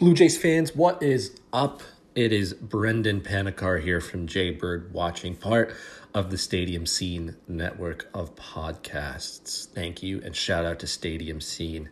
[0.00, 1.82] Blue Jays fans, what is up?
[2.14, 5.74] It is Brendan Panikar here from Jay Bird Watching, part
[6.14, 9.66] of the Stadium Scene network of podcasts.
[9.66, 11.90] Thank you and shout out to Stadium Scene.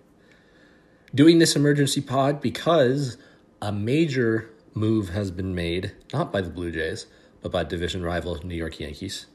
[1.15, 3.19] Doing this emergency pod because
[3.61, 7.09] a major move has been made, not by the Blue Jays,
[7.43, 9.27] but by division rival New York Yankees.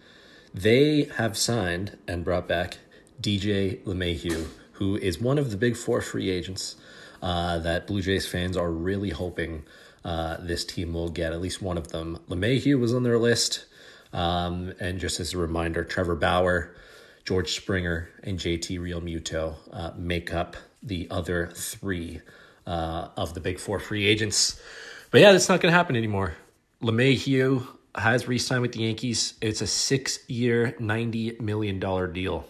[0.52, 2.80] They have signed and brought back
[3.22, 6.76] DJ LeMahieu, who is one of the big four free agents
[7.24, 9.64] uh, that Blue Jays fans are really hoping
[10.04, 12.20] uh, this team will get at least one of them.
[12.30, 13.66] LeMahieu was on their list.
[14.12, 16.76] Um, and just as a reminder, Trevor Bauer,
[17.24, 22.20] George Springer, and JT Realmuto uh, make up the other three
[22.68, 24.62] uh, of the big four free agents.
[25.10, 26.36] But yeah, that's not going to happen anymore.
[26.82, 29.36] LeMahieu has re signed with the Yankees.
[29.40, 31.80] It's a six year, $90 million
[32.12, 32.46] deal.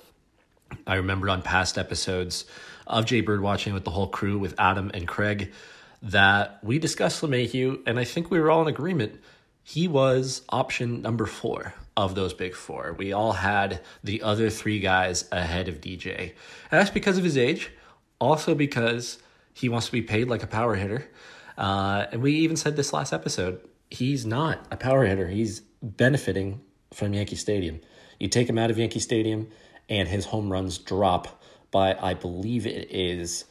[0.88, 2.46] I remember on past episodes
[2.88, 5.52] of Jay Bird watching with the whole crew with Adam and Craig
[6.02, 9.22] that we discussed LeMahieu, and I think we were all in agreement.
[9.64, 12.96] He was option number four of those big four.
[12.98, 16.20] We all had the other three guys ahead of DJ.
[16.20, 17.72] And that's because of his age,
[18.20, 19.20] also because
[19.54, 21.08] he wants to be paid like a power hitter.
[21.58, 26.60] Uh, and we even said this last episode he's not a power hitter, he's benefiting
[26.94, 27.80] from Yankee Stadium.
[28.20, 29.48] You take him out of Yankee Stadium,
[29.88, 31.43] and his home runs drop
[31.74, 33.44] by, I believe it is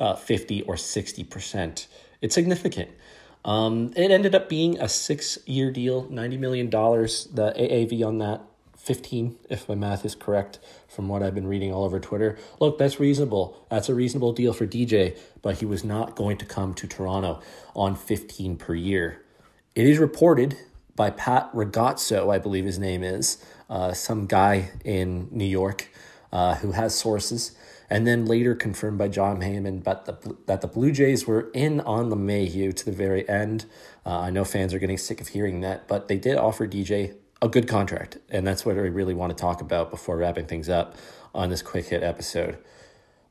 [0.00, 1.86] uh, 50 or 60%.
[2.22, 2.90] It's significant.
[3.44, 6.70] Um, it ended up being a six year deal, $90 million.
[6.70, 8.40] The AAV on that,
[8.78, 10.58] 15, if my math is correct
[10.88, 12.38] from what I've been reading all over Twitter.
[12.60, 13.66] Look, that's reasonable.
[13.70, 17.42] That's a reasonable deal for DJ, but he was not going to come to Toronto
[17.74, 19.22] on 15 per year.
[19.74, 20.56] It is reported
[20.94, 25.88] by Pat Ragazzo, I believe his name is, uh, some guy in New York
[26.34, 27.52] uh, who has sources
[27.88, 31.80] and then later confirmed by Jon Heyman but the, that the Blue Jays were in
[31.80, 33.66] on LeMahieu to the very end.
[34.04, 37.14] Uh, I know fans are getting sick of hearing that, but they did offer DJ
[37.40, 40.68] a good contract, and that's what I really want to talk about before wrapping things
[40.68, 40.96] up
[41.34, 42.58] on this quick hit episode.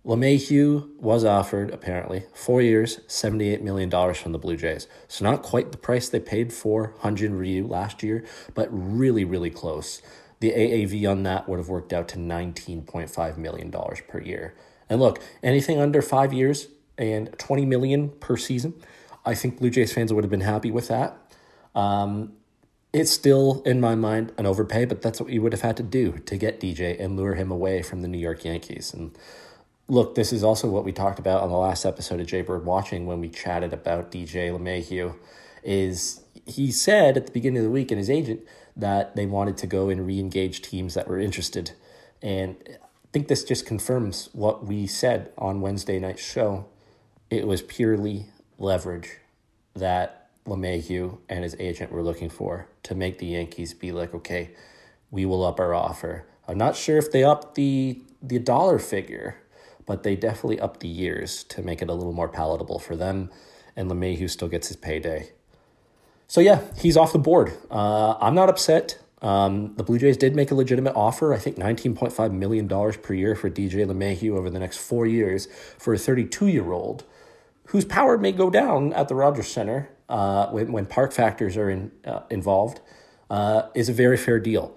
[0.05, 4.87] LeMahieu was offered, apparently, four years, $78 million from the Blue Jays.
[5.07, 9.49] So, not quite the price they paid for Hyun-Jin Ryu last year, but really, really
[9.49, 10.01] close
[10.43, 14.53] the AAV on that would have worked out to $19.5 million per year.
[14.89, 16.67] And look, anything under five years
[16.97, 18.73] and 20 million per season,
[19.25, 21.17] I think Blue Jays fans would have been happy with that.
[21.73, 22.33] Um,
[22.91, 25.83] it's still, in my mind, an overpay, but that's what you would have had to
[25.83, 28.93] do to get DJ and lure him away from the New York Yankees.
[28.93, 29.17] And
[29.87, 32.65] look, this is also what we talked about on the last episode of Jay Bird
[32.65, 35.15] Watching when we chatted about DJ LeMahieu.
[35.63, 38.41] Is he said at the beginning of the week, and his agent
[38.75, 41.71] that they wanted to go and re-engage teams that were interested.
[42.21, 46.65] And I think this just confirms what we said on Wednesday night's show.
[47.29, 48.27] It was purely
[48.57, 49.19] leverage
[49.75, 54.51] that LeMahieu and his agent were looking for to make the Yankees be like, okay,
[55.11, 56.25] we will up our offer.
[56.47, 59.37] I'm not sure if they upped the the dollar figure,
[59.85, 63.29] but they definitely upped the years to make it a little more palatable for them.
[63.75, 65.31] And LeMahieu still gets his payday.
[66.27, 67.53] So yeah, he's off the board.
[67.69, 68.99] Uh, I'm not upset.
[69.21, 71.33] Um, the Blue Jays did make a legitimate offer.
[71.33, 75.47] I think $19.5 million per year for DJ LeMahieu over the next four years
[75.77, 77.05] for a 32 year old
[77.67, 81.69] whose power may go down at the Rogers Center uh, when, when park factors are
[81.69, 82.81] in, uh, involved,
[83.29, 84.75] uh, is a very fair deal.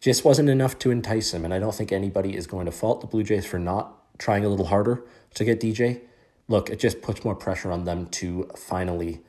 [0.00, 3.00] Just wasn't enough to entice him, and I don't think anybody is going to fault
[3.00, 5.02] the Blue Jays for not trying a little harder
[5.34, 6.00] to get DJ.
[6.48, 9.20] Look, it just puts more pressure on them to finally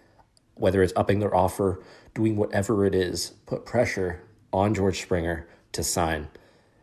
[0.59, 1.81] whether it's upping their offer,
[2.13, 6.29] doing whatever it is, put pressure on George Springer to sign.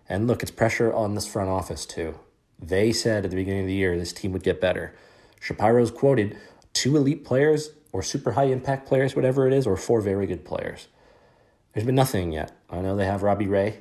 [0.09, 2.19] And look, it's pressure on this front office too.
[2.59, 4.95] They said at the beginning of the year this team would get better.
[5.41, 6.37] Shapiro's quoted
[6.73, 10.45] two elite players or super high impact players, whatever it is, or four very good
[10.45, 10.89] players.
[11.73, 12.53] There's been nothing yet.
[12.71, 13.79] I know they have Robbie Ray.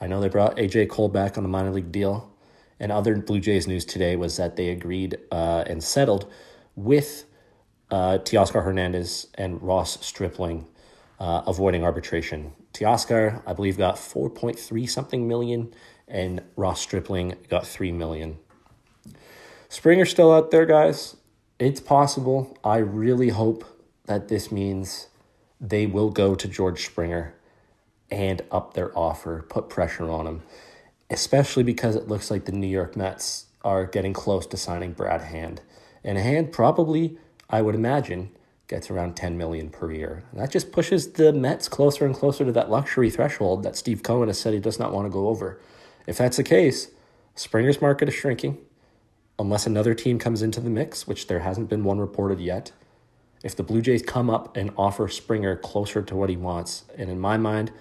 [0.00, 2.30] I know they brought AJ Cole back on a minor league deal.
[2.80, 6.30] And other Blue Jays news today was that they agreed uh, and settled
[6.74, 7.24] with
[7.92, 10.66] uh, Teoscar Hernandez and Ross Stripling
[11.20, 12.52] uh, avoiding arbitration.
[12.72, 15.72] Teoscar, I believe, got 4.3 something million,
[16.08, 18.38] and Ross Stripling got 3 million.
[19.68, 21.16] Springer's still out there, guys.
[21.58, 22.58] It's possible.
[22.64, 23.64] I really hope
[24.06, 25.08] that this means
[25.60, 27.34] they will go to George Springer
[28.10, 30.42] and up their offer, put pressure on him,
[31.08, 35.20] especially because it looks like the New York Mets are getting close to signing Brad
[35.20, 35.60] Hand.
[36.02, 37.16] And Hand probably,
[37.52, 38.30] I would imagine,
[38.66, 40.24] gets around 10 million per year.
[40.32, 44.02] And that just pushes the Mets closer and closer to that luxury threshold that Steve
[44.02, 45.60] Cohen has said he does not want to go over.
[46.06, 46.88] If that's the case,
[47.34, 48.58] Springer's market is shrinking
[49.38, 52.72] unless another team comes into the mix, which there hasn't been one reported yet.
[53.44, 57.10] If the Blue Jays come up and offer Springer closer to what he wants, and
[57.10, 57.72] in my mind,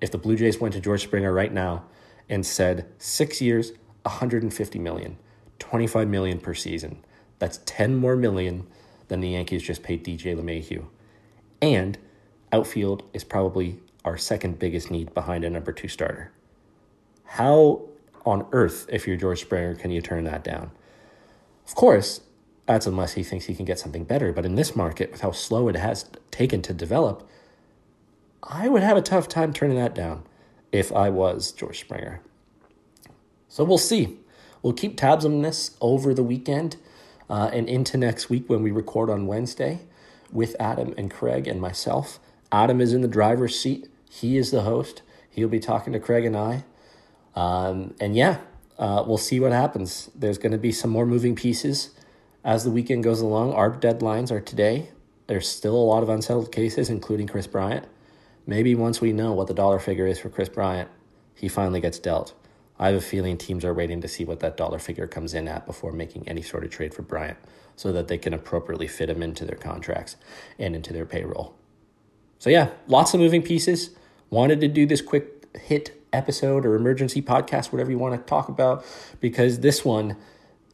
[0.00, 1.84] if the Blue Jays went to George Springer right now
[2.28, 3.72] and said six years,
[4.02, 5.18] 150 million,
[5.58, 7.04] 25 million per season,
[7.38, 8.66] that's 10 more million
[9.08, 10.86] than the Yankees just paid DJ LeMahieu.
[11.60, 11.98] And
[12.52, 16.30] outfield is probably our second biggest need behind a number two starter.
[17.24, 17.82] How
[18.24, 20.70] on earth, if you're George Springer, can you turn that down?
[21.66, 22.20] Of course,
[22.66, 24.32] that's unless he thinks he can get something better.
[24.32, 27.28] But in this market, with how slow it has taken to develop,
[28.42, 30.22] I would have a tough time turning that down
[30.70, 32.20] if I was George Springer.
[33.48, 34.18] So we'll see.
[34.62, 36.76] We'll keep tabs on this over the weekend
[37.28, 39.80] uh, and into next week when we record on Wednesday
[40.32, 42.18] with Adam and Craig and myself.
[42.50, 43.88] Adam is in the driver's seat.
[44.10, 45.02] He is the host.
[45.30, 46.64] He'll be talking to Craig and I.
[47.34, 48.38] Um, and yeah,
[48.78, 50.10] uh, we'll see what happens.
[50.14, 51.90] There's going to be some more moving pieces
[52.44, 53.52] as the weekend goes along.
[53.52, 54.90] Our deadlines are today.
[55.26, 57.86] There's still a lot of unsettled cases, including Kris Bryant.
[58.46, 60.88] Maybe once we know what the dollar figure is for Kris Bryant,
[61.34, 62.32] he finally gets dealt.
[62.78, 65.48] I have a feeling teams are waiting to see what that dollar figure comes in
[65.48, 67.38] at before making any sort of trade for Bryant
[67.74, 70.16] so that they can appropriately fit him into their contracts
[70.58, 71.54] and into their payroll.
[72.38, 73.90] So, yeah, lots of moving pieces.
[74.30, 78.48] Wanted to do this quick hit episode or emergency podcast, whatever you want to talk
[78.48, 78.84] about,
[79.20, 80.16] because this one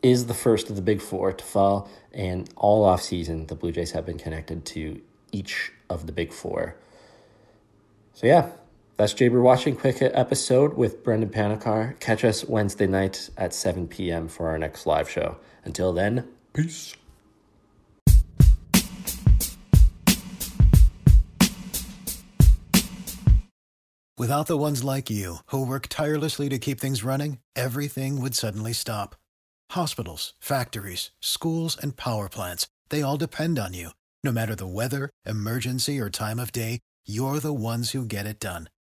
[0.02, 1.88] is the first of the big four to fall.
[2.12, 5.00] And all off season, the Blue Jays have been connected to
[5.32, 6.76] each of the big four.
[8.12, 8.50] So yeah,
[8.96, 11.98] that's Jay Bird watching quick episode with Brendan Panikar.
[12.00, 14.28] Catch us Wednesday night at 7 p.m.
[14.28, 15.36] for our next live show.
[15.64, 16.94] Until then, peace.
[24.16, 28.72] Without the ones like you, who work tirelessly to keep things running, everything would suddenly
[28.72, 29.16] stop.
[29.72, 33.90] Hospitals, factories, schools, and power plants, they all depend on you.
[34.22, 38.38] No matter the weather, emergency, or time of day, you're the ones who get it
[38.38, 38.68] done.